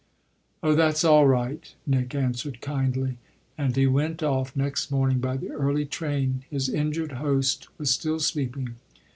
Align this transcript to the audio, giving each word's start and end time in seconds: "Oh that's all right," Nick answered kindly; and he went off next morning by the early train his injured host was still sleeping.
"Oh 0.63 0.73
that's 0.73 1.03
all 1.03 1.27
right," 1.27 1.71
Nick 1.85 2.15
answered 2.15 2.59
kindly; 2.59 3.19
and 3.55 3.75
he 3.75 3.85
went 3.85 4.23
off 4.23 4.55
next 4.55 4.89
morning 4.89 5.19
by 5.19 5.37
the 5.37 5.51
early 5.51 5.85
train 5.85 6.43
his 6.49 6.69
injured 6.69 7.11
host 7.11 7.67
was 7.77 7.91
still 7.91 8.19
sleeping. 8.19 8.77